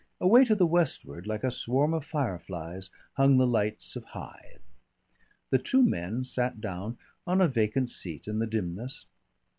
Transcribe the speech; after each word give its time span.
Away 0.19 0.43
to 0.45 0.55
the 0.55 0.65
westward 0.65 1.27
like 1.27 1.43
a 1.43 1.51
swarm 1.51 1.93
of 1.93 2.03
fire 2.03 2.39
flies 2.39 2.89
hung 3.17 3.37
the 3.37 3.45
lights 3.45 3.95
of 3.95 4.03
Hythe. 4.03 4.63
The 5.51 5.59
two 5.59 5.83
men 5.83 6.23
sat 6.23 6.59
down 6.59 6.97
on 7.27 7.39
a 7.39 7.47
vacant 7.47 7.91
seat 7.91 8.27
in 8.27 8.39
the 8.39 8.47
dimness. 8.47 9.05